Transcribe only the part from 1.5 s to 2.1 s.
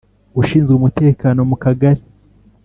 kagari